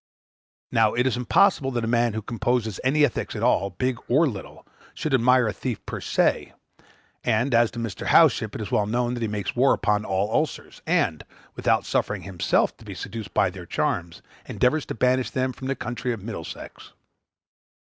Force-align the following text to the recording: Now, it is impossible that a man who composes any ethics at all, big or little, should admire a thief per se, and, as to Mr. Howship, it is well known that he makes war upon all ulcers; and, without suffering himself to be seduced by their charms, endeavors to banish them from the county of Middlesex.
Now, 0.71 0.95
it 0.95 1.05
is 1.05 1.15
impossible 1.15 1.69
that 1.69 1.83
a 1.83 1.87
man 1.87 2.13
who 2.13 2.23
composes 2.23 2.79
any 2.83 3.05
ethics 3.05 3.35
at 3.35 3.43
all, 3.43 3.69
big 3.69 3.99
or 4.07 4.25
little, 4.27 4.65
should 4.95 5.13
admire 5.13 5.47
a 5.47 5.53
thief 5.53 5.85
per 5.85 6.01
se, 6.01 6.53
and, 7.23 7.53
as 7.53 7.69
to 7.69 7.77
Mr. 7.77 8.07
Howship, 8.07 8.55
it 8.55 8.61
is 8.61 8.71
well 8.71 8.87
known 8.87 9.13
that 9.13 9.21
he 9.21 9.27
makes 9.27 9.55
war 9.55 9.73
upon 9.75 10.03
all 10.03 10.33
ulcers; 10.33 10.81
and, 10.87 11.23
without 11.55 11.85
suffering 11.85 12.23
himself 12.23 12.75
to 12.77 12.83
be 12.83 12.95
seduced 12.95 13.35
by 13.35 13.51
their 13.51 13.67
charms, 13.67 14.23
endeavors 14.47 14.87
to 14.87 14.95
banish 14.95 15.29
them 15.29 15.53
from 15.53 15.67
the 15.67 15.75
county 15.75 16.11
of 16.11 16.23
Middlesex. 16.23 16.93